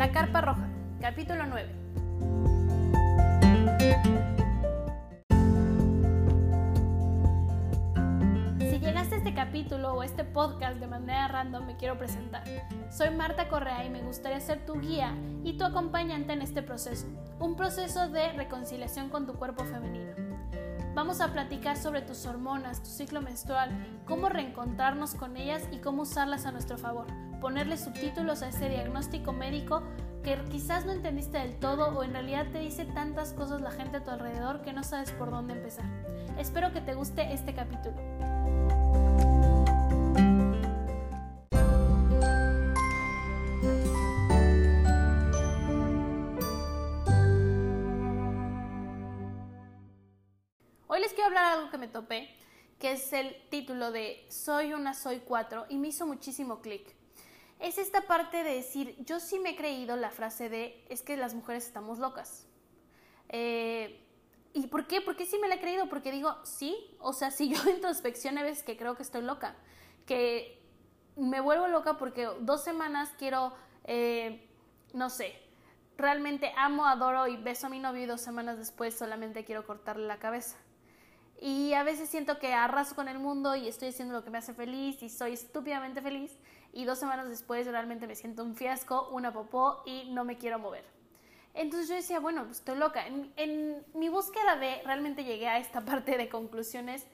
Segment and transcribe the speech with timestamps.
[0.00, 0.66] La Carpa Roja,
[0.98, 1.68] capítulo 9.
[8.60, 12.44] Si llegaste a este capítulo o este podcast de manera random, me quiero presentar.
[12.90, 17.06] Soy Marta Correa y me gustaría ser tu guía y tu acompañante en este proceso,
[17.38, 20.19] un proceso de reconciliación con tu cuerpo femenino.
[21.00, 23.70] Vamos a platicar sobre tus hormonas, tu ciclo menstrual,
[24.04, 27.06] cómo reencontrarnos con ellas y cómo usarlas a nuestro favor,
[27.40, 29.82] ponerle subtítulos a ese diagnóstico médico
[30.22, 33.96] que quizás no entendiste del todo o en realidad te dice tantas cosas la gente
[33.96, 35.86] a tu alrededor que no sabes por dónde empezar.
[36.36, 37.96] Espero que te guste este capítulo.
[51.10, 52.30] Les quiero hablar algo que me topé,
[52.78, 56.94] que es el título de Soy una, soy cuatro, y me hizo muchísimo clic.
[57.58, 61.16] Es esta parte de decir, yo sí me he creído la frase de, es que
[61.16, 62.46] las mujeres estamos locas.
[63.28, 64.06] Eh,
[64.52, 65.00] ¿Y por qué?
[65.00, 65.88] ¿Por qué sí me la he creído?
[65.88, 69.56] Porque digo, sí, o sea, si yo introspección a veces que creo que estoy loca,
[70.06, 70.62] que
[71.16, 74.48] me vuelvo loca porque dos semanas quiero, eh,
[74.94, 75.34] no sé,
[75.98, 80.06] realmente amo, adoro y beso a mi novio y dos semanas después solamente quiero cortarle
[80.06, 80.56] la cabeza.
[81.40, 84.36] Y a veces siento que arraso con el mundo y estoy haciendo lo que me
[84.36, 86.36] hace feliz y soy estúpidamente feliz
[86.72, 90.58] y dos semanas después realmente me siento un fiasco, una popó y no me quiero
[90.58, 90.84] mover.
[91.54, 93.06] Entonces yo decía, bueno, pues estoy loca.
[93.06, 97.06] En, mi búsqueda de realmente llegué a esta parte de conclusiones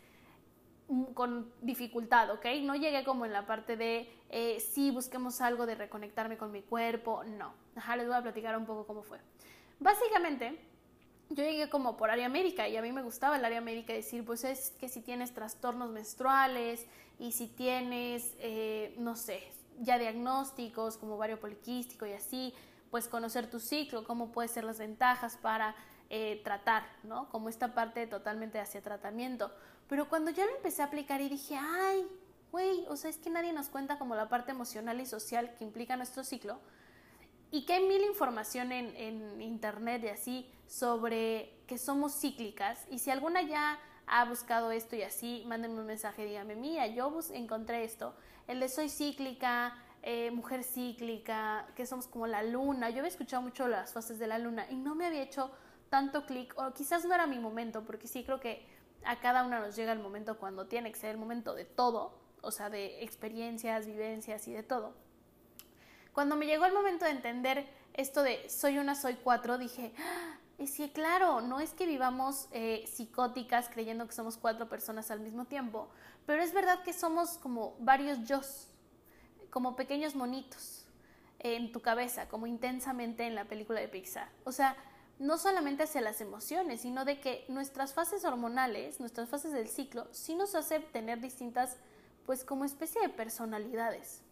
[0.88, 2.46] mm, con dificultad, ¿ok?
[2.62, 6.62] No llegué como en la parte de eh, sí, busquemos algo de reconectarme con mi
[6.62, 7.55] cuerpo, no.
[7.77, 9.20] Ajá, les voy a platicar un poco cómo fue.
[9.78, 10.58] Básicamente,
[11.30, 14.24] yo llegué como por área médica y a mí me gustaba el área médica decir,
[14.24, 16.86] pues es que si tienes trastornos menstruales
[17.18, 19.42] y si tienes, eh, no sé,
[19.80, 22.55] ya diagnósticos como vario poliquístico y así,
[22.91, 25.74] pues conocer tu ciclo, cómo pueden ser las ventajas para
[26.08, 27.28] eh, tratar, ¿no?
[27.30, 29.51] Como esta parte totalmente hacia tratamiento.
[29.89, 32.06] Pero cuando yo lo empecé a aplicar y dije, ay,
[32.52, 35.64] güey, o sea, es que nadie nos cuenta como la parte emocional y social que
[35.64, 36.61] implica nuestro ciclo,
[37.56, 42.86] y que hay mil información en, internet y así sobre que somos cíclicas.
[42.90, 47.18] Y si alguna ya ha buscado esto y así, mándenme un mensaje, dígame, mira, yo
[47.33, 48.14] encontré esto.
[48.46, 52.90] El de soy cíclica, eh, mujer cíclica, que somos como la luna.
[52.90, 55.50] Yo había escuchado mucho las fases de la luna y no me había hecho
[55.89, 58.66] tanto clic, o quizás no era mi momento, porque sí creo que
[59.02, 62.20] a cada una nos llega el momento cuando tiene que ser el momento de todo,
[62.42, 65.05] o sea, de experiencias, vivencias y de todo
[66.16, 70.38] cuando me llegó el momento de entender esto de soy una, soy cuatro, dije, ah,
[70.56, 75.20] es que claro, no es que vivamos eh, psicóticas creyendo que somos cuatro personas al
[75.20, 75.90] mismo tiempo,
[76.24, 78.40] pero es verdad que somos como varios yo,
[79.50, 80.86] como pequeños monitos
[81.38, 84.30] en tu cabeza, como intensamente en la película de Pixar.
[84.44, 84.74] O sea,
[85.18, 90.08] no solamente hacia las emociones, sino de que nuestras fases hormonales, nuestras fases del ciclo,
[90.12, 91.77] sí nos hace tener distintas,
[92.24, 94.22] pues como especie de personalidades.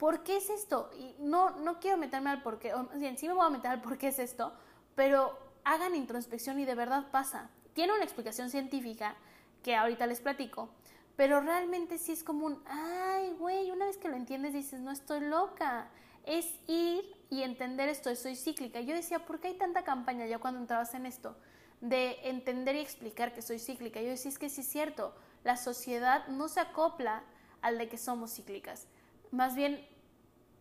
[0.00, 0.90] ¿Por qué es esto?
[0.98, 3.70] Y no, no quiero meterme al por qué, o bien, sí me voy a meter
[3.70, 4.50] al por qué es esto,
[4.94, 7.50] pero hagan introspección y de verdad pasa.
[7.74, 9.14] Tiene una explicación científica
[9.62, 10.70] que ahorita les platico,
[11.16, 14.90] pero realmente sí es como un, ay, güey, una vez que lo entiendes dices, no
[14.90, 15.90] estoy loca.
[16.24, 18.80] Es ir y entender esto, soy cíclica.
[18.80, 21.36] Yo decía, ¿por qué hay tanta campaña ya cuando entrabas en esto?
[21.82, 24.00] De entender y explicar que soy cíclica.
[24.00, 27.22] Yo decía, es que sí es cierto, la sociedad no se acopla
[27.60, 28.86] al de que somos cíclicas
[29.30, 29.86] más bien,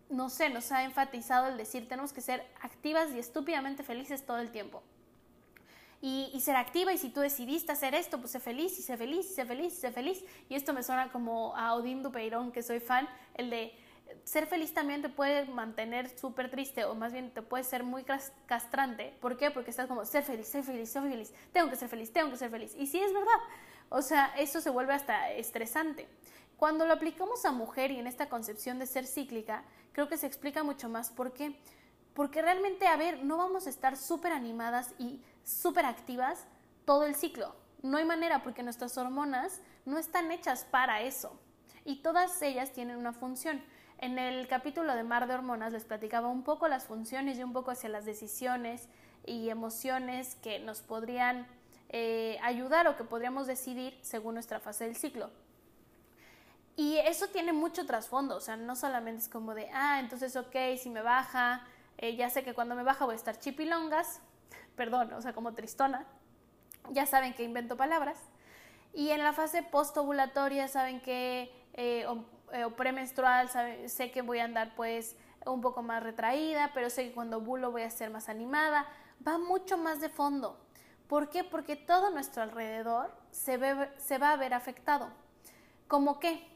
[0.10, 4.40] no sé, nos ha enfatizado el decir tenemos que ser activas y estúpidamente felices todo
[4.40, 4.84] el tiempo.
[6.02, 9.30] Y, ser activa y si tú decidiste hacer esto, pues sé feliz y sé feliz
[9.32, 10.24] y sé feliz y sé feliz.
[10.48, 13.74] Y esto me suena como a Odín Dupeirón, que soy fan, el de
[14.24, 18.06] ser feliz también te puede mantener súper triste o más bien te puede ser muy
[18.46, 19.14] castrante.
[19.20, 19.52] ¿Por qué?
[19.52, 22.38] Porque estás como, ser feliz, ser feliz, ser feliz, tengo que ser feliz, tengo que
[22.38, 22.74] ser feliz.
[22.78, 23.40] Y sí es verdad.
[23.90, 26.08] O sea, eso se vuelve hasta estresante.
[26.58, 29.64] Cuando lo aplicamos a mujer y en esta concepción de ser cíclica,
[30.00, 31.60] creo que se explica mucho más por qué.
[32.14, 36.46] Porque realmente, a ver, no vamos a estar súper animadas y súper activas
[36.86, 37.54] todo el ciclo.
[37.82, 41.38] No hay manera porque nuestras hormonas no están hechas para eso.
[41.84, 43.62] Y todas ellas tienen una función.
[43.98, 47.52] En el capítulo de Mar de Hormonas les platicaba un poco las funciones y un
[47.52, 48.88] poco hacia las decisiones
[49.26, 51.46] y emociones que nos podrían
[51.90, 55.30] eh, ayudar o que podríamos decidir según nuestra fase del ciclo.
[56.80, 60.56] Y eso tiene mucho trasfondo, o sea, no solamente es como de, ah, entonces, ok,
[60.82, 61.68] si me baja,
[61.98, 64.22] eh, ya sé que cuando me baja voy a estar chipilongas,
[64.78, 66.06] perdón, o sea, como tristona,
[66.92, 68.18] ya saben que invento palabras.
[68.94, 72.24] Y en la fase postovulatoria saben que, eh, o,
[72.54, 73.50] eh, o, premenstrual,
[73.90, 77.72] sé que voy a andar pues un poco más retraída, pero sé que cuando ovulo
[77.72, 78.88] voy a ser más animada.
[79.28, 80.58] Va mucho más de fondo.
[81.10, 81.44] ¿Por qué?
[81.44, 85.10] Porque todo nuestro alrededor se, ve, se va a ver afectado.
[85.90, 86.48] ¿Como qué?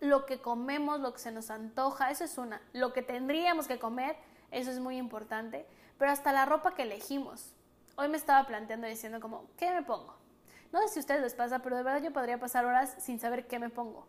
[0.00, 2.60] Lo que comemos, lo que se nos antoja, eso es una.
[2.72, 4.16] Lo que tendríamos que comer,
[4.50, 5.66] eso es muy importante.
[5.98, 7.54] Pero hasta la ropa que elegimos.
[7.96, 10.16] Hoy me estaba planteando diciendo como, ¿qué me pongo?
[10.72, 13.18] No sé si a ustedes les pasa, pero de verdad yo podría pasar horas sin
[13.18, 14.06] saber qué me pongo.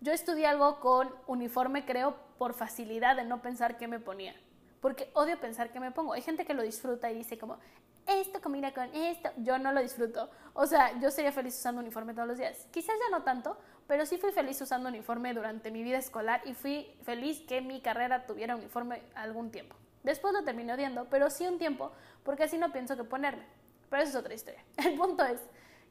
[0.00, 4.34] Yo estudié algo con uniforme, creo, por facilidad de no pensar qué me ponía.
[4.80, 6.12] Porque odio pensar qué me pongo.
[6.12, 7.58] Hay gente que lo disfruta y dice como,
[8.06, 9.30] esto combina con esto.
[9.38, 10.30] Yo no lo disfruto.
[10.54, 12.66] O sea, yo sería feliz usando uniforme todos los días.
[12.70, 13.58] Quizás ya no tanto,
[13.88, 17.80] pero sí fui feliz usando uniforme durante mi vida escolar y fui feliz que mi
[17.80, 19.74] carrera tuviera uniforme algún tiempo.
[20.04, 21.90] Después lo terminé odiando, pero sí un tiempo,
[22.22, 23.44] porque así no pienso qué ponerme.
[23.88, 24.62] Pero eso es otra historia.
[24.76, 25.40] El punto es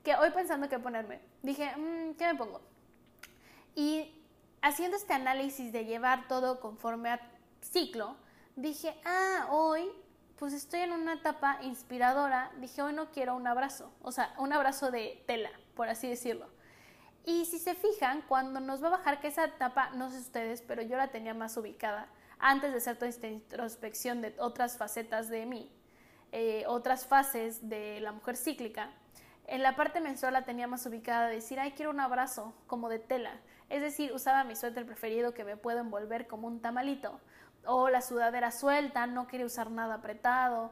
[0.04, 2.62] que hoy pensando qué ponerme, dije, mm, ¿qué me pongo?
[3.76, 4.24] Y
[4.62, 7.20] haciendo este análisis de llevar todo conforme a
[7.62, 8.16] ciclo,
[8.56, 9.90] dije, ah, hoy
[10.38, 14.54] pues estoy en una etapa inspiradora, dije, hoy no quiero un abrazo, o sea, un
[14.54, 16.48] abrazo de tela, por así decirlo.
[17.27, 20.62] Y si se fijan, cuando nos va a bajar, que esa etapa, no sé ustedes,
[20.62, 22.07] pero yo la tenía más ubicada,
[22.39, 25.69] antes de hacer toda esta introspección de otras facetas de mí,
[26.31, 28.91] eh, otras fases de la mujer cíclica,
[29.45, 32.88] en la parte menstrual la tenía más ubicada de decir, ay, quiero un abrazo, como
[32.88, 33.41] de tela.
[33.68, 37.19] Es decir, usaba mi suéter preferido que me puedo envolver como un tamalito.
[37.65, 40.71] O la sudadera suelta, no quería usar nada apretado.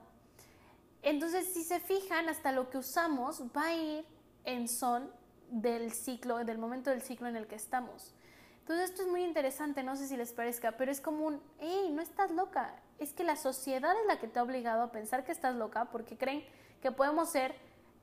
[1.02, 4.06] Entonces, si se fijan, hasta lo que usamos va a ir
[4.46, 5.12] en son
[5.50, 8.14] del ciclo, del momento del ciclo en el que estamos.
[8.60, 11.92] Entonces, esto es muy interesante, no sé si les parezca, pero es como un, hey,
[11.94, 12.76] no estás loca.
[12.98, 15.86] Es que la sociedad es la que te ha obligado a pensar que estás loca
[15.92, 16.44] porque creen
[16.82, 17.56] que podemos ser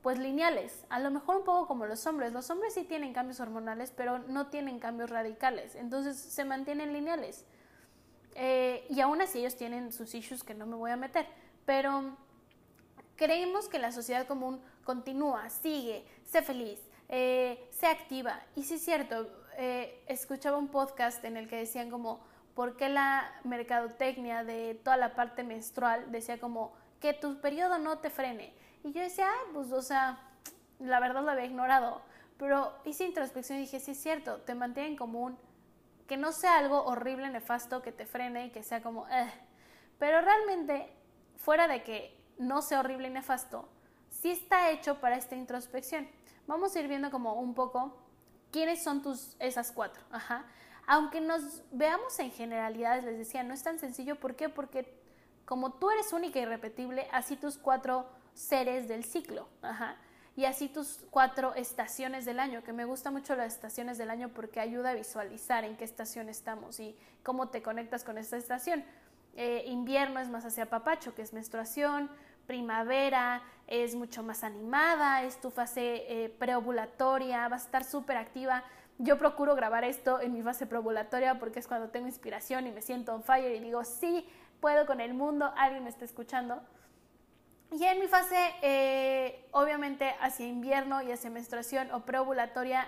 [0.02, 2.32] pues lineales, a lo mejor un poco como los hombres.
[2.32, 7.44] Los hombres sí tienen cambios hormonales, pero no tienen cambios radicales, entonces se mantienen lineales.
[8.34, 11.26] Eh, y aún así ellos tienen sus issues que no me voy a meter,
[11.64, 12.16] pero
[13.16, 16.80] creemos que la sociedad común continúa, sigue, sé feliz,
[17.12, 18.40] eh, sé activa.
[18.56, 19.28] Y sí es cierto,
[19.58, 22.24] eh, escuchaba un podcast en el que decían como,
[22.54, 27.98] ¿por qué la mercadotecnia de toda la parte menstrual decía como que tu periodo no
[27.98, 28.54] te frene?
[28.82, 30.20] Y yo decía, ay, pues, o sea,
[30.80, 32.00] la verdad lo había ignorado.
[32.38, 35.38] Pero hice introspección y dije, sí es cierto, te mantienen como un,
[36.08, 39.30] que no sea algo horrible, nefasto, que te frene y que sea como, eh.
[39.98, 40.90] Pero realmente,
[41.36, 43.68] fuera de que no sea horrible y nefasto,
[44.08, 46.08] sí está hecho para esta introspección.
[46.46, 47.96] Vamos a ir viendo como un poco
[48.50, 50.02] quiénes son tus, esas cuatro.
[50.10, 50.44] Ajá.
[50.86, 54.16] Aunque nos veamos en generalidades, les decía, no es tan sencillo.
[54.16, 54.48] ¿Por qué?
[54.48, 54.92] Porque
[55.44, 59.48] como tú eres única y repetible, así tus cuatro seres del ciclo.
[60.34, 64.30] Y así tus cuatro estaciones del año, que me gusta mucho las estaciones del año
[64.30, 68.82] porque ayuda a visualizar en qué estación estamos y cómo te conectas con esta estación.
[69.34, 72.10] Eh, invierno es más hacia papacho, que es menstruación.
[72.46, 78.64] Primavera es mucho más animada, es tu fase eh, preovulatoria, va a estar súper activa.
[78.98, 82.82] Yo procuro grabar esto en mi fase preovulatoria porque es cuando tengo inspiración y me
[82.82, 84.28] siento on fire y digo, sí,
[84.60, 86.62] puedo con el mundo, alguien me está escuchando.
[87.72, 92.86] Y en mi fase, eh, obviamente, hacia invierno y hacia menstruación o preovulatoria,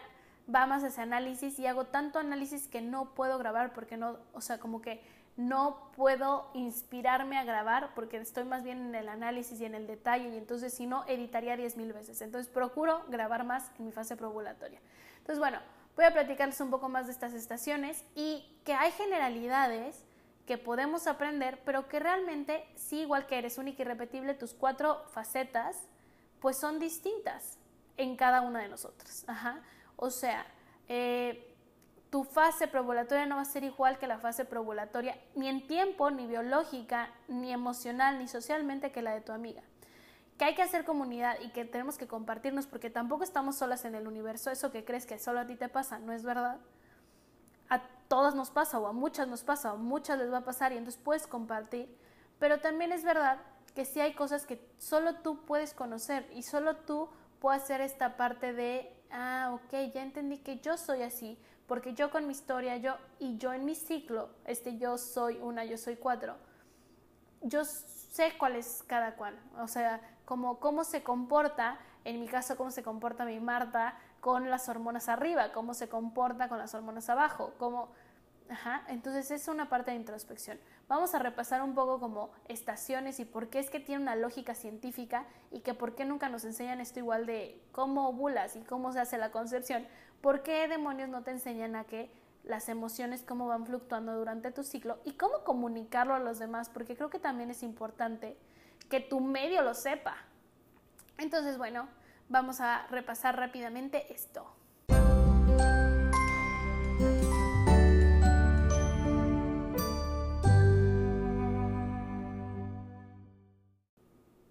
[0.54, 4.42] va más hacia análisis y hago tanto análisis que no puedo grabar porque no, o
[4.42, 5.02] sea, como que
[5.36, 9.86] no puedo inspirarme a grabar porque estoy más bien en el análisis y en el
[9.86, 12.20] detalle y entonces si no, editaría 10.000 veces.
[12.20, 14.80] Entonces procuro grabar más en mi fase preovulatoria.
[15.18, 15.58] Entonces, bueno,
[15.96, 20.04] voy a platicarles un poco más de estas estaciones y que hay generalidades
[20.46, 25.02] que podemos aprender, pero que realmente, sí, igual que eres única y repetible, tus cuatro
[25.10, 25.88] facetas,
[26.40, 27.58] pues son distintas
[27.96, 29.24] en cada una de nosotras.
[29.26, 29.62] Ajá.
[29.96, 30.46] O sea,
[30.88, 31.53] eh,
[32.14, 36.12] tu fase preovulatoria no va a ser igual que la fase preovulatoria, ni en tiempo,
[36.12, 39.64] ni biológica, ni emocional, ni socialmente que la de tu amiga.
[40.38, 43.96] Que hay que hacer comunidad y que tenemos que compartirnos porque tampoco estamos solas en
[43.96, 44.52] el universo.
[44.52, 46.60] Eso que crees que solo a ti te pasa, no es verdad
[47.68, 50.44] a todas nos pasa o a muchas nos pasa o a muchas les va a
[50.44, 51.92] pasar y entonces puedes compartir.
[52.38, 53.40] Pero también es verdad
[53.74, 57.08] que sí hay cosas que solo tú puedes conocer y solo tú
[57.40, 62.10] puedes hacer esta parte de, ah, ok, ya entendí que yo soy así, porque yo
[62.10, 65.96] con mi historia, yo y yo en mi ciclo, este yo soy una, yo soy
[65.96, 66.36] cuatro,
[67.42, 72.56] yo sé cuál es cada cual, o sea, como cómo se comporta, en mi caso,
[72.56, 77.10] cómo se comporta mi Marta, con las hormonas arriba, cómo se comporta con las hormonas
[77.10, 77.90] abajo, cómo...
[78.48, 80.58] Ajá, entonces es una parte de introspección.
[80.88, 84.54] Vamos a repasar un poco como estaciones y por qué es que tiene una lógica
[84.54, 88.92] científica y que por qué nunca nos enseñan esto igual de cómo ovulas y cómo
[88.92, 89.86] se hace la concepción.
[90.24, 92.10] ¿Por qué demonios no te enseñan a que
[92.44, 96.96] las emociones, cómo van fluctuando durante tu ciclo y cómo comunicarlo a los demás, porque
[96.96, 98.38] creo que también es importante
[98.88, 100.16] que tu medio lo sepa.
[101.18, 101.90] Entonces, bueno,
[102.30, 104.50] vamos a repasar rápidamente esto.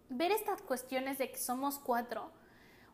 [0.10, 2.30] Ver estas cuestiones de que somos cuatro,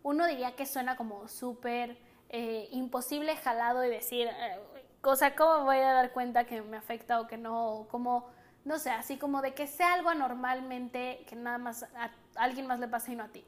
[0.01, 4.59] uno diría que suena como súper eh, imposible jalado y decir, eh,
[5.01, 7.88] cosa, ¿cómo voy a dar cuenta que me afecta o que no?
[7.89, 8.29] como,
[8.65, 12.79] no sé, así como de que sea algo anormalmente que nada más a alguien más
[12.79, 13.45] le pasa y no a ti.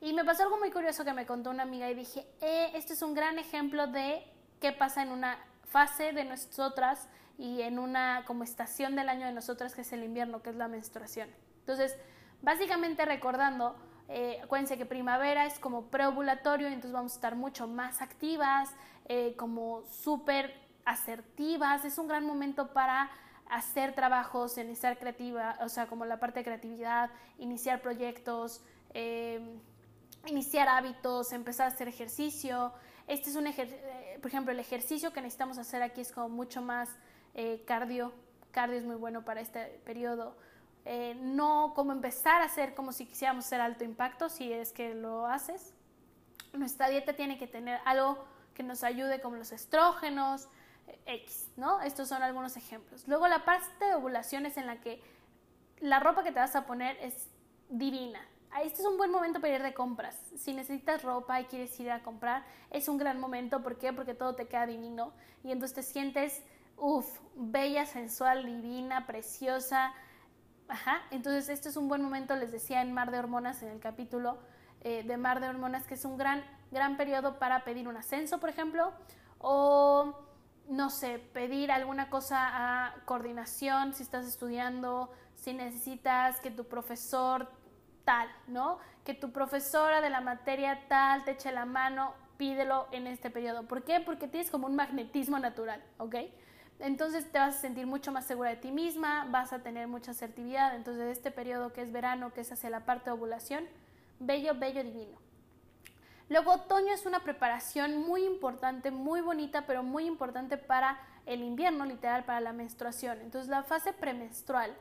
[0.00, 2.94] Y me pasó algo muy curioso que me contó una amiga y dije, eh, este
[2.94, 4.24] es un gran ejemplo de
[4.60, 9.32] qué pasa en una fase de nosotras y en una como estación del año de
[9.32, 11.28] nosotras que es el invierno, que es la menstruación.
[11.60, 11.96] Entonces,
[12.40, 13.76] básicamente recordando,
[14.12, 18.70] eh, acuérdense que primavera es como preovulatorio, entonces vamos a estar mucho más activas,
[19.06, 20.54] eh, como súper
[20.84, 21.84] asertivas.
[21.84, 23.10] Es un gran momento para
[23.52, 28.62] hacer trabajos, iniciar creativa, o sea, como la parte de creatividad, iniciar proyectos,
[28.94, 29.58] eh,
[30.26, 32.72] iniciar hábitos, empezar a hacer ejercicio.
[33.06, 36.28] Este es un ejercicio, eh, por ejemplo, el ejercicio que necesitamos hacer aquí es como
[36.28, 36.88] mucho más
[37.34, 38.12] eh, cardio.
[38.52, 40.36] Cardio es muy bueno para este periodo.
[41.16, 45.26] No como empezar a hacer como si quisiéramos hacer alto impacto, si es que lo
[45.26, 45.74] haces.
[46.52, 48.24] Nuestra dieta tiene que tener algo
[48.54, 50.48] que nos ayude como los estrógenos,
[51.06, 51.80] X, ¿no?
[51.80, 53.06] Estos son algunos ejemplos.
[53.06, 55.02] Luego la parte de ovulación es en la que
[55.80, 57.28] la ropa que te vas a poner es
[57.68, 58.20] divina.
[58.62, 60.18] Este es un buen momento para ir de compras.
[60.36, 63.62] Si necesitas ropa y quieres ir a comprar, es un gran momento.
[63.62, 63.92] ¿Por qué?
[63.92, 65.12] Porque todo te queda divino.
[65.42, 66.42] Y entonces te sientes,
[66.76, 69.94] uff, bella, sensual, divina, preciosa.
[70.72, 71.02] Ajá.
[71.10, 74.38] Entonces este es un buen momento, les decía en Mar de Hormonas, en el capítulo
[74.80, 78.40] eh, de Mar de Hormonas, que es un gran, gran periodo para pedir un ascenso,
[78.40, 78.90] por ejemplo,
[79.38, 80.18] o
[80.70, 82.38] no sé, pedir alguna cosa
[82.86, 87.50] a coordinación si estás estudiando, si necesitas que tu profesor
[88.06, 88.78] tal, ¿no?
[89.04, 93.64] Que tu profesora de la materia tal te eche la mano, pídelo en este periodo.
[93.68, 94.00] ¿Por qué?
[94.00, 96.14] Porque tienes como un magnetismo natural, ¿ok?
[96.78, 100.10] Entonces te vas a sentir mucho más segura de ti misma, vas a tener mucha
[100.10, 100.74] asertividad.
[100.74, 103.64] Entonces este periodo que es verano, que es hacia la parte de ovulación,
[104.18, 105.18] bello, bello, divino.
[106.28, 111.84] Luego, otoño es una preparación muy importante, muy bonita, pero muy importante para el invierno,
[111.84, 113.20] literal, para la menstruación.
[113.20, 114.74] Entonces, la fase premenstrual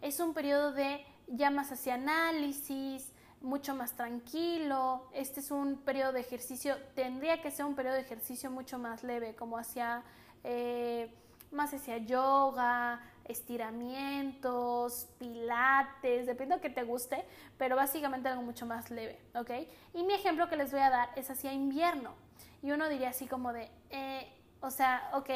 [0.00, 5.08] es un periodo de llamas hacia análisis, mucho más tranquilo.
[5.12, 9.02] Este es un periodo de ejercicio, tendría que ser un periodo de ejercicio mucho más
[9.02, 10.02] leve, como hacia,
[10.44, 11.12] eh,
[11.52, 17.24] más hacia yoga, estiramientos, pilates, depende de que te guste,
[17.58, 19.50] pero básicamente algo mucho más leve, ¿ok?
[19.94, 22.14] Y mi ejemplo que les voy a dar es hacia invierno.
[22.62, 25.30] Y uno diría así como de, eh, o sea, ok,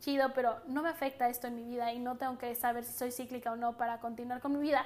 [0.00, 2.92] chido, pero no me afecta esto en mi vida y no tengo que saber si
[2.92, 4.84] soy cíclica o no para continuar con mi vida.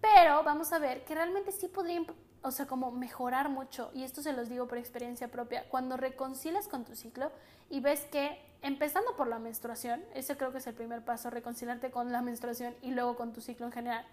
[0.00, 2.02] Pero vamos a ver que realmente sí podría,
[2.42, 6.68] o sea, como mejorar mucho, y esto se los digo por experiencia propia, cuando reconcilias
[6.68, 7.32] con tu ciclo
[7.68, 11.90] y ves que empezando por la menstruación, ese creo que es el primer paso, reconciliarte
[11.90, 14.06] con la menstruación y luego con tu ciclo en general.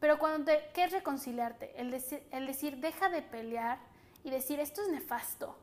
[0.00, 1.78] Pero cuando te, ¿qué es reconciliarte?
[1.80, 3.78] El decir, el decir, deja de pelear
[4.24, 5.56] y decir, esto es nefasto.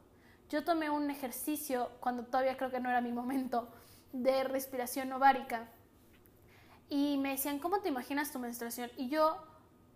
[0.49, 3.69] Yo tomé un ejercicio cuando todavía creo que no era mi momento
[4.13, 5.67] de respiración ovárica
[6.89, 8.89] y me decían, ¿cómo te imaginas tu menstruación?
[8.95, 9.43] Y yo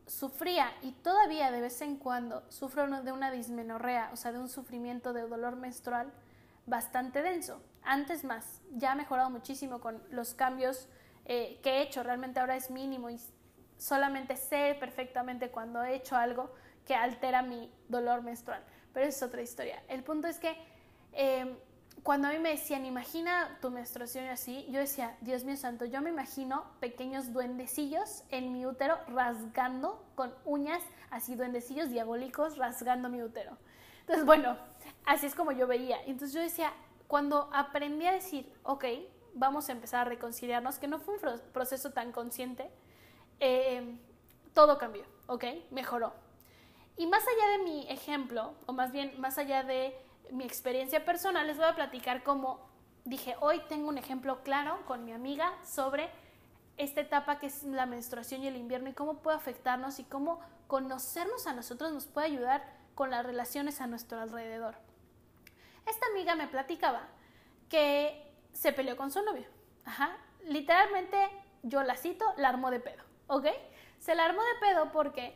[0.08, 4.50] sufría y todavía de vez en cuando sufro de una dismenorrea, o sea, de un
[4.50, 6.12] sufrimiento de dolor menstrual
[6.66, 7.62] bastante denso.
[7.84, 10.88] Antes más, ya ha mejorado muchísimo con los cambios
[11.26, 12.04] eh, que he hecho.
[12.04, 13.20] Realmente ahora es mínimo y
[13.78, 16.52] solamente sé perfectamente cuando he hecho algo
[16.86, 18.64] que altera mi dolor menstrual.
[18.94, 19.82] Pero es otra historia.
[19.88, 20.56] El punto es que
[21.14, 21.56] em,
[22.04, 26.02] cuando a mí me decían, imagina tu menstruación así, yo decía, Dios mío santo, yo
[26.02, 30.82] me imagino pequeños duendecillos en mi útero rasgando con uñas,
[31.12, 33.56] así duendecillos diabólicos rasgando mi útero.
[34.02, 34.58] Entonces, bueno,
[35.06, 35.98] así es como yo veía.
[36.06, 36.74] Entonces yo decía,
[37.08, 38.86] cuando aprendí a decir, ok,
[39.34, 42.70] vamos a empezar a reconciliarnos, que no fue un proceso tan consciente,
[43.40, 43.96] eh,
[44.54, 46.14] todo cambió, ok, mejoró.
[46.98, 49.96] Y más allá de mi ejemplo, o más bien más allá de
[50.32, 52.70] mi experiencia personal, les voy a platicar cómo
[53.06, 56.10] dije, hoy tengo un ejemplo claro con mi amiga sobre
[56.78, 60.40] esta etapa que es la menstruación y el invierno y cómo puede afectarnos y cómo
[60.68, 62.64] conocernos a nosotros nos puede ayudar
[62.96, 64.76] con las relaciones a nuestro alrededor.
[65.88, 67.08] Esta amiga me platicaba
[67.70, 69.48] que se peleó con su novio.
[70.46, 71.18] Literalmente,
[71.64, 73.04] yo la cito, la armó de pedo.
[73.28, 73.48] ¿Ok?
[74.00, 75.36] Se la armó de pedo porque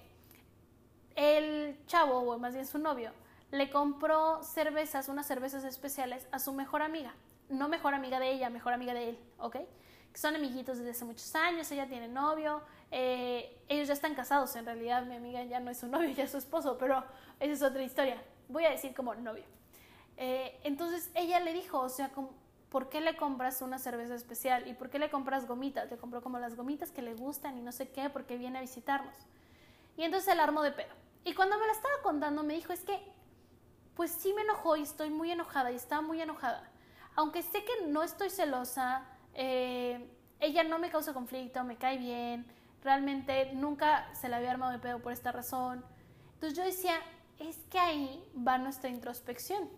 [1.16, 3.12] el chavo, o más bien su novio,
[3.56, 7.14] le compró cervezas, unas cervezas especiales a su mejor amiga.
[7.48, 9.58] no mejor amiga de ella, mejor amiga de él, ¿ok?
[10.16, 14.66] Son amiguitos desde hace muchos años, ella tiene novio, eh, ellos ya están casados, en
[14.66, 17.04] realidad mi amiga ya no es su novio, ya es su esposo, pero
[17.40, 18.22] esa es otra historia.
[18.48, 19.44] Voy a decir como novio.
[20.18, 22.12] Eh, entonces ella le dijo, o sea,
[22.70, 24.68] ¿por qué le compras una cerveza especial?
[24.68, 25.90] ¿Y por qué le compras gomitas?
[25.92, 28.62] Le compró como las gomitas que le gustan y no sé qué, porque viene a
[28.62, 29.16] visitarnos.
[29.98, 30.94] Y entonces el armó de pedo.
[31.26, 33.02] Y cuando me la estaba contando me dijo, es que,
[33.96, 36.70] pues sí me enojó y estoy muy enojada y estaba muy enojada.
[37.16, 40.10] Aunque sé que no estoy celosa, eh,
[40.40, 42.46] ella no me causa conflicto, me cae bien,
[42.84, 45.84] realmente nunca se la había armado de pedo por esta razón.
[46.34, 46.96] Entonces yo decía,
[47.40, 49.70] es que ahí va nuestra introspección.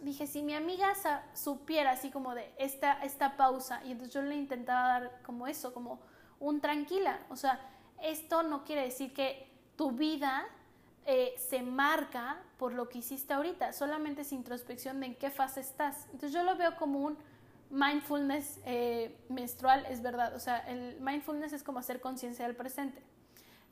[0.00, 0.92] Dije, si mi amiga
[1.34, 5.72] supiera así como de esta, esta pausa, y entonces yo le intentaba dar como eso,
[5.72, 6.00] como
[6.38, 7.60] un tranquila, o sea,
[8.02, 10.46] esto no quiere decir que tu vida
[11.06, 15.60] eh, se marca por lo que hiciste ahorita, solamente es introspección de en qué fase
[15.60, 16.06] estás.
[16.06, 17.16] Entonces yo lo veo como un
[17.70, 23.02] mindfulness eh, menstrual, es verdad, o sea, el mindfulness es como hacer conciencia del presente.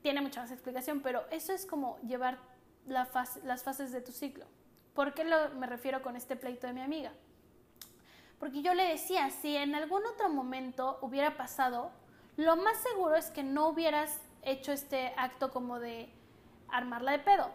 [0.02, 2.38] Tiene mucha más explicación, pero eso es como llevar
[2.86, 3.08] las
[3.62, 4.46] fases de tu ciclo.
[4.94, 7.12] ¿Por qué lo, me refiero con este pleito de mi amiga?
[8.38, 11.90] Porque yo le decía, si en algún otro momento hubiera pasado,
[12.36, 16.12] lo más seguro es que no hubieras hecho este acto como de
[16.68, 17.50] armarla de pedo.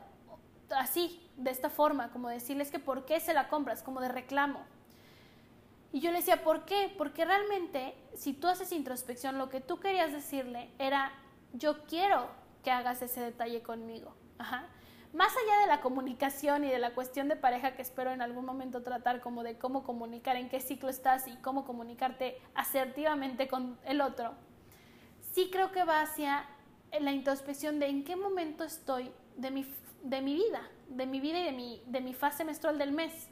[0.76, 4.62] Así, de esta forma, como decirles que por qué se la compras, como de reclamo.
[5.92, 6.94] Y yo le decía, ¿por qué?
[6.98, 11.12] Porque realmente, si tú haces introspección, lo que tú querías decirle era,
[11.54, 12.28] yo quiero
[12.64, 14.14] que hagas ese detalle conmigo.
[14.38, 14.68] Ajá
[15.14, 18.46] más allá de la comunicación y de la cuestión de pareja que espero en algún
[18.46, 23.80] momento tratar como de cómo comunicar, en qué ciclo estás y cómo comunicarte asertivamente con
[23.86, 24.34] el otro,
[25.34, 26.46] sí creo que va hacia
[27.00, 29.66] la introspección de en qué momento estoy de mi,
[30.04, 33.28] de mi vida, de mi vida y de mi, de mi fase menstrual del mes.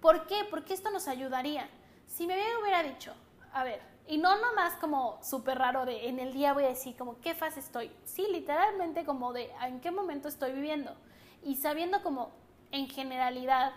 [0.00, 0.44] ¿Por qué?
[0.50, 1.68] Porque esto nos ayudaría.
[2.06, 3.14] Si me hubiera dicho,
[3.52, 6.96] a ver, y no nomás como súper raro de en el día voy a decir
[6.96, 7.90] como qué fase estoy.
[8.04, 10.94] Sí, literalmente como de en qué momento estoy viviendo.
[11.42, 12.32] Y sabiendo como
[12.72, 13.72] en generalidad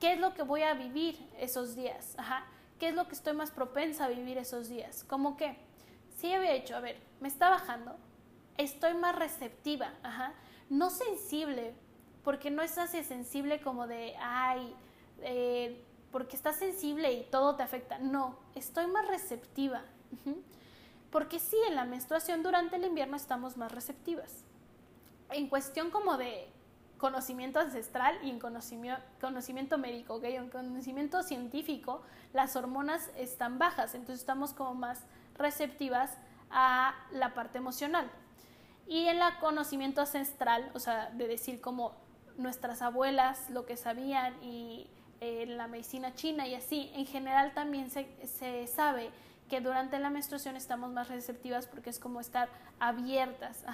[0.00, 2.14] qué es lo que voy a vivir esos días.
[2.18, 2.46] Ajá.
[2.78, 5.02] ¿Qué es lo que estoy más propensa a vivir esos días?
[5.04, 5.56] Como que,
[6.26, 7.94] sí había dicho, a ver, me está bajando,
[8.56, 10.32] estoy más receptiva, ajá.
[10.68, 11.74] No sensible,
[12.24, 14.74] porque no es así sensible como de, ay,
[15.22, 17.98] eh, porque estás sensible y todo te afecta.
[17.98, 19.82] No, estoy más receptiva.
[21.12, 24.44] Porque sí, en la menstruación durante el invierno estamos más receptivas.
[25.30, 26.48] En cuestión como de
[26.98, 30.24] conocimiento ancestral y en conocimiento, conocimiento médico, ¿ok?
[30.24, 35.04] En conocimiento científico, las hormonas están bajas, entonces estamos como más
[35.38, 36.16] receptivas
[36.50, 38.10] a la parte emocional.
[38.86, 41.96] Y en el conocimiento ancestral, o sea, de decir como
[42.36, 44.88] nuestras abuelas lo que sabían y
[45.20, 49.10] en la medicina china y así, en general también se, se, sabe
[49.48, 53.64] que durante la menstruación estamos más receptivas porque es como estar abiertas.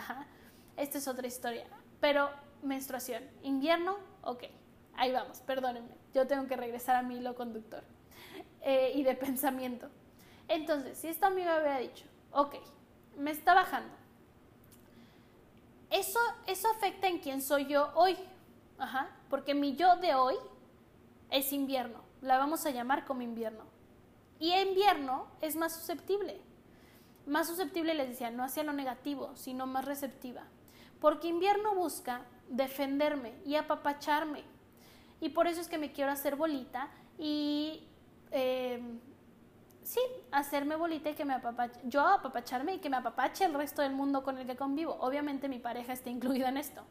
[0.76, 1.66] Esta es otra historia.
[2.00, 2.30] Pero
[2.62, 4.44] menstruación, invierno, ok,
[4.94, 7.82] ahí vamos, perdónenme, yo tengo que regresar a mi hilo conductor
[8.62, 9.88] eh, y de pensamiento.
[10.48, 12.56] Entonces, si esta amiga había dicho, ok,
[13.16, 13.94] me está bajando,
[15.90, 18.16] eso, eso afecta en quién soy yo hoy,
[18.82, 20.34] Ajá, porque mi yo de hoy
[21.30, 22.00] es invierno.
[22.20, 23.62] La vamos a llamar como invierno.
[24.40, 26.40] Y invierno es más susceptible.
[27.24, 30.42] Más susceptible, les decía, no hacia lo negativo, sino más receptiva.
[31.00, 34.42] Porque invierno busca defenderme y apapacharme.
[35.20, 37.86] Y por eso es que me quiero hacer bolita y
[38.32, 38.98] em,
[39.82, 43.82] sí, hacerme bolita y que me apapache, yo apapacharme y que me apapache el resto
[43.82, 44.96] del mundo con el que convivo.
[45.00, 46.82] Obviamente mi pareja está incluida en esto.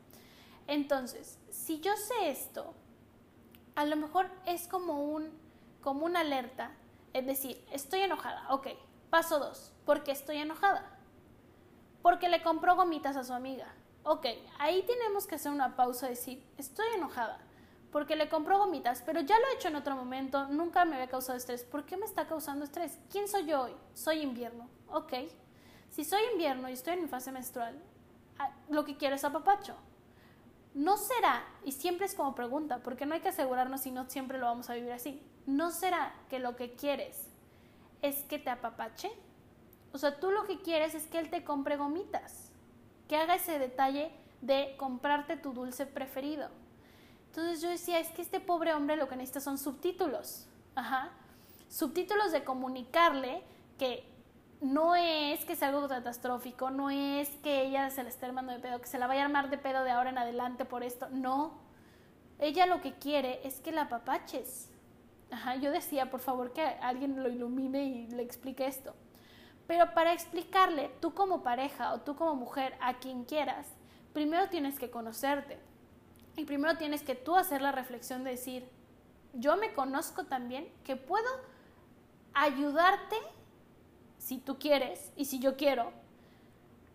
[0.68, 2.74] Entonces, si yo sé esto,
[3.76, 5.42] a lo mejor es como un
[5.82, 6.72] como una alerta,
[7.14, 8.68] es decir, estoy enojada, ok,
[9.10, 10.98] paso dos, ¿por qué estoy enojada?
[12.02, 13.74] Porque le compró gomitas a su amiga.
[14.04, 14.26] Ok,
[14.60, 17.40] ahí tenemos que hacer una pausa y decir, estoy enojada,
[17.92, 21.10] porque le compró gomitas, pero ya lo he hecho en otro momento, nunca me había
[21.10, 21.64] causado estrés.
[21.64, 22.98] ¿Por qué me está causando estrés?
[23.10, 23.76] ¿Quién soy yo hoy?
[23.94, 24.70] Soy invierno.
[24.90, 25.14] Ok,
[25.90, 27.78] si soy invierno y estoy en mi fase menstrual,
[28.40, 29.76] ah, lo que quiero es apapacho.
[30.74, 34.38] ¿No será, y siempre es como pregunta, porque no hay que asegurarnos si no siempre
[34.38, 37.28] lo vamos a vivir así, ¿no será que lo que quieres
[38.02, 39.12] es que te apapache?
[39.92, 42.52] O sea, tú lo que quieres es que él te compre gomitas,
[43.10, 46.48] que haga ese detalle de comprarte tu dulce preferido.
[47.32, 51.12] Entonces yo decía, es que este pobre hombre lo que necesita son subtítulos, ajá,
[51.70, 53.42] subtítulos de comunicarle
[53.80, 54.04] que
[54.60, 58.60] no es que sea algo catastrófico, no es que ella se la esté armando de
[58.60, 61.08] pedo, que se la vaya a armar de pedo de ahora en adelante por esto,
[61.10, 61.54] no.
[62.38, 64.70] Ella lo que quiere es que la papaches.
[65.32, 68.94] Ajá, yo decía, por favor, que alguien lo ilumine y le explique esto.
[69.68, 73.68] Pero para explicarle, tú como pareja o tú como mujer, a quien quieras,
[74.12, 75.71] primero tienes que conocerte.
[76.36, 78.68] Y primero tienes que tú hacer la reflexión de decir,
[79.34, 81.30] yo me conozco también, que puedo
[82.34, 83.16] ayudarte,
[84.18, 85.92] si tú quieres y si yo quiero,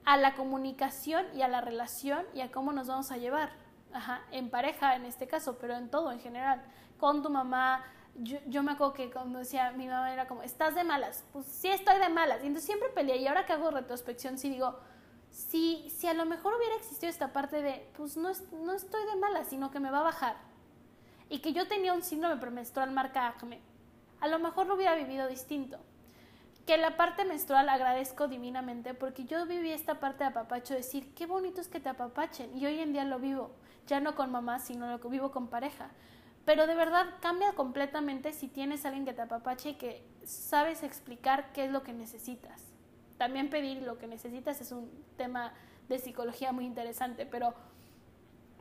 [0.05, 3.51] a la comunicación y a la relación y a cómo nos vamos a llevar.
[3.93, 6.63] Ajá, en pareja en este caso, pero en todo en general.
[6.99, 10.85] Con tu mamá, yo, me acuerdo que cuando decía mi mamá era como, ¿estás de
[10.85, 11.25] malas?
[11.33, 12.43] Pues sí estoy de malas.
[12.43, 14.79] Y entonces siempre peleé y ahora que hago retrospección sí digo,
[15.37, 18.31] si, si a lo mejor hubiera existido esta parte de, pues no,
[18.65, 20.37] no estoy de malas, sino que me va a bajar.
[21.29, 23.61] Y que yo tenía un síndrome premenstrual marca acme,
[24.21, 25.79] a lo mejor lo hubiera vivido distinto
[26.67, 31.25] que la parte menstrual agradezco divinamente porque yo viví esta parte de apapacho, decir, qué
[31.25, 33.53] bonito es que te apapachen y hoy en día lo vivo,
[33.87, 35.91] ya no con mamá, sino lo que vivo con pareja.
[36.45, 40.83] Pero de verdad cambia completamente si tienes a alguien que te apapache y que sabes
[40.83, 42.76] explicar qué es lo que necesitas.
[43.19, 45.53] También pedir lo que necesitas es un tema
[45.89, 47.55] de psicología muy interesante, pero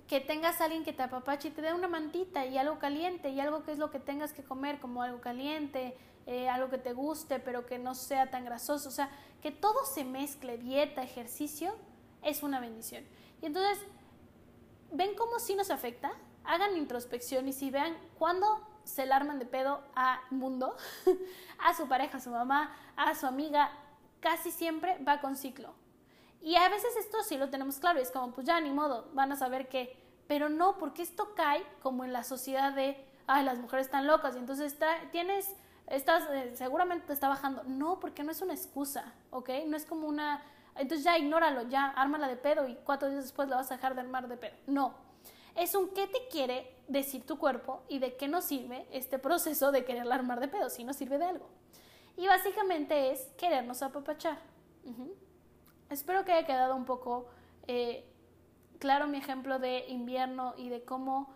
[0.08, 3.39] que tengas alguien que te apapache y te dé una mantita y algo caliente y
[3.39, 6.94] algo que es lo que tengas que comer, como algo caliente, eh, algo que te
[6.94, 8.89] guste, pero que no sea tan grasoso.
[8.89, 9.10] O sea,
[9.41, 11.76] que todo se mezcle, dieta, ejercicio,
[12.22, 13.04] es una bendición.
[13.41, 13.84] Y entonces,
[14.91, 16.13] ¿ven cómo sí nos afecta?
[16.44, 20.78] Hagan introspección y si vean cuándo se alarman de pedo a mundo,
[21.60, 23.72] a su pareja, a su mamá, a su amiga,
[24.26, 25.76] casi siempre va con ciclo.
[26.42, 29.32] Y a veces esto sí lo tenemos claro, es como, pues ya ni modo, van
[29.32, 33.60] a saber que, pero no, porque esto cae como en la sociedad de, ay, las
[33.60, 34.76] mujeres están locas, y entonces
[35.12, 37.62] tienes estás, eh, seguramente te está bajando.
[37.66, 39.52] No, porque no es una excusa, ¿ok?
[39.68, 40.42] No es como una,
[40.74, 43.94] entonces ya ignóralo, ya ármala de pedo y cuatro días después la vas a dejar
[43.94, 44.56] de armar de pedo.
[44.66, 44.96] No,
[45.54, 49.72] es un qué te quiere decir tu cuerpo y de qué nos sirve este proceso
[49.72, 51.48] de quererla armar de pedo, si no sirve de algo.
[52.17, 54.38] Y básicamente es querernos apapachar.
[55.89, 57.28] Espero que haya quedado un poco
[57.67, 58.06] eh,
[58.80, 61.34] claro mi ejemplo de invierno y de cómo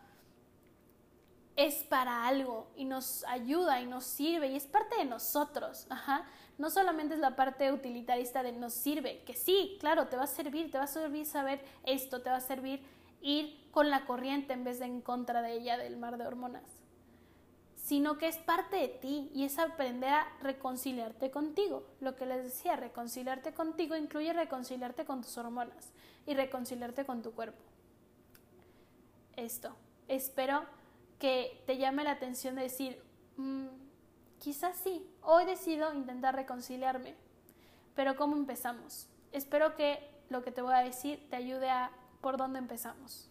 [1.55, 5.87] es para algo y nos ayuda y nos sirve y es parte de nosotros.
[5.89, 6.25] Ajá.
[6.57, 10.27] No solamente es la parte utilitarista de nos sirve, que sí, claro, te va a
[10.27, 12.81] servir, te va a servir saber esto, te va a servir
[13.21, 16.63] ir con la corriente en vez de en contra de ella del mar de hormonas,
[17.89, 21.87] sino que es parte de ti y es aprender a reconciliarte contigo.
[22.01, 25.89] Lo que les decía, reconciliarte contigo incluye reconciliarte con tus hormonas
[26.27, 27.57] y reconciliarte con tu cuerpo.
[29.35, 29.75] Esto.
[30.07, 30.65] Espero
[31.17, 33.01] que te llame la atención de decir,
[33.37, 33.65] mm,
[34.37, 37.15] quizás sí, hoy decido intentar reconciliarme,
[37.95, 39.07] pero ¿cómo empezamos?
[39.31, 41.89] Espero que lo que te voy a decir te ayude a
[42.21, 43.28] por dónde empezamos.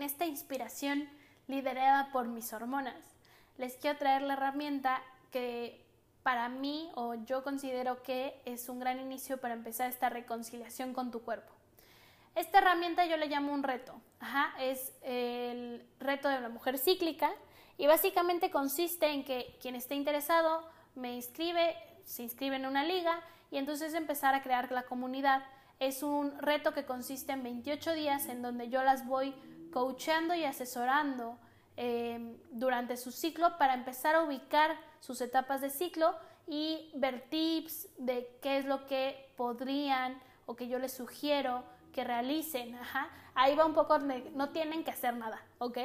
[0.00, 1.06] En esta inspiración
[1.46, 2.96] liderada por mis hormonas,
[3.58, 5.84] les quiero traer la herramienta que
[6.22, 11.10] para mí o yo considero que es un gran inicio para empezar esta reconciliación con
[11.10, 11.52] tu cuerpo.
[12.34, 13.92] Esta herramienta yo le llamo un reto.
[14.58, 17.30] es el reto de la mujer cíclica
[17.76, 23.20] y básicamente consiste en que quien esté interesado me inscribe, se inscribe en una liga
[23.50, 25.44] y entonces empezar a crear la comunidad.
[25.78, 29.34] Es un reto que consiste en 28 días en donde yo las voy
[29.72, 31.38] coachando y asesorando
[31.76, 36.14] eh, durante su ciclo para empezar a ubicar sus etapas de ciclo
[36.46, 42.04] y ver tips de qué es lo que podrían o que yo les sugiero que
[42.04, 42.78] realicen.
[43.34, 45.78] Ahí va un poco, no tienen que hacer nada, ¿ok?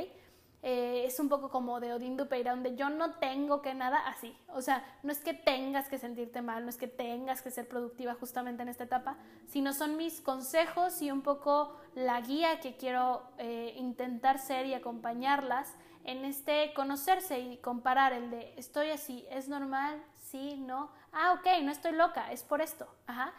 [0.67, 4.35] Eh, es un poco como de Odín Dupeira, donde yo no tengo que nada así.
[4.47, 7.67] O sea, no es que tengas que sentirte mal, no es que tengas que ser
[7.67, 12.77] productiva justamente en esta etapa, sino son mis consejos y un poco la guía que
[12.77, 19.23] quiero eh, intentar ser y acompañarlas en este conocerse y comparar el de estoy así,
[19.29, 23.35] es normal, sí, no, ah, ok, no estoy loca, es por esto, ajá.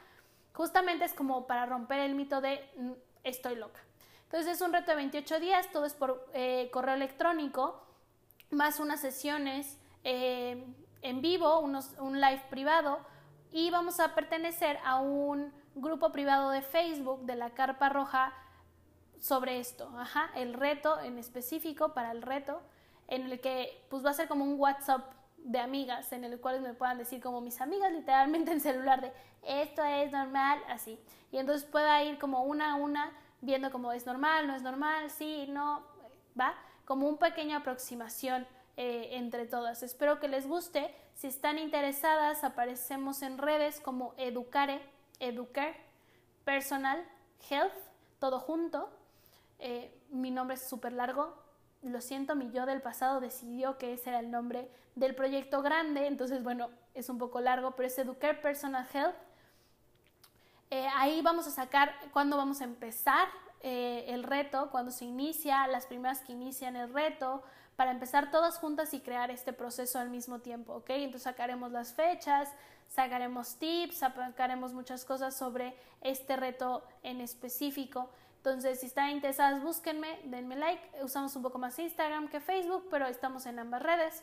[0.53, 2.93] Justamente es como para romper el mito de mm,
[3.25, 3.81] estoy loca.
[4.27, 7.81] Entonces es un reto de 28 días, todo es por eh, correo electrónico,
[8.51, 10.67] más unas sesiones eh,
[11.03, 12.99] en vivo, unos, un live privado
[13.53, 18.33] y vamos a pertenecer a un grupo privado de Facebook de la Carpa Roja
[19.21, 22.61] sobre esto, ajá, el reto en específico para el reto,
[23.07, 26.61] en el que pues va a ser como un WhatsApp de amigas, en el cual
[26.61, 29.13] me puedan decir como mis amigas literalmente en celular de
[29.47, 30.99] esto es normal, así.
[31.31, 33.13] Y entonces pueda ir como una a una
[33.47, 35.83] viendo como es normal, no es normal, sí, no,
[36.39, 36.55] va,
[36.85, 39.83] como un pequeña aproximación eh, entre todas.
[39.83, 40.95] Espero que les guste.
[41.15, 44.81] Si están interesadas, aparecemos en redes como Educare
[45.19, 45.77] Educare
[46.45, 47.03] Personal
[47.49, 47.73] Health,
[48.19, 48.91] todo junto.
[49.59, 51.35] Eh, mi nombre es súper largo.
[51.83, 56.07] Lo siento, mi yo del pasado decidió que ese era el nombre del proyecto grande,
[56.07, 59.15] entonces bueno, es un poco largo, pero es Educare Personal Health.
[60.71, 63.29] Eh, ahí vamos a sacar cuándo vamos a empezar
[63.61, 67.43] eh, el reto, cuando se inicia, las primeras que inician el reto,
[67.77, 70.91] para empezar todas juntas y crear este proceso al mismo tiempo, ¿ok?
[70.91, 72.51] Entonces sacaremos las fechas,
[72.89, 78.09] sacaremos tips, sacaremos muchas cosas sobre este reto en específico.
[78.39, 81.03] Entonces, si están interesadas, búsquenme, denme like.
[81.03, 84.23] Usamos un poco más Instagram que Facebook, pero estamos en ambas redes.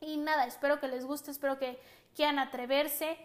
[0.00, 1.78] Y nada, espero que les guste, espero que
[2.16, 3.18] quieran atreverse.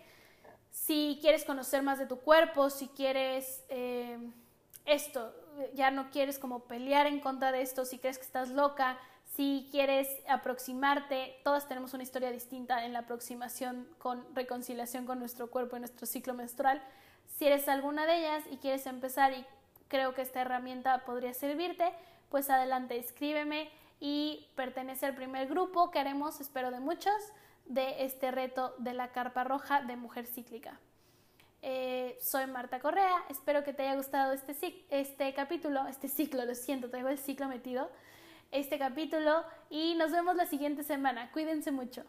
[0.74, 4.18] Si quieres conocer más de tu cuerpo, si quieres eh,
[4.86, 5.32] esto,
[5.76, 8.98] ya no quieres como pelear en contra de esto, si crees que estás loca,
[9.36, 15.52] si quieres aproximarte, todas tenemos una historia distinta en la aproximación con reconciliación con nuestro
[15.52, 16.82] cuerpo y nuestro ciclo menstrual.
[17.38, 19.46] Si eres alguna de ellas y quieres empezar y
[19.88, 21.94] creo que esta herramienta podría servirte,
[22.30, 27.14] pues adelante, escríbeme y pertenece al primer grupo que haremos, espero de muchos,
[27.66, 30.80] de este reto de la carpa roja de mujer cíclica.
[31.62, 34.56] Eh, soy Marta Correa, espero que te haya gustado este,
[34.90, 37.90] este capítulo, este ciclo, lo siento, traigo el ciclo metido
[38.54, 41.32] este capítulo y nos vemos la siguiente semana.
[41.32, 42.06] Cuídense mucho.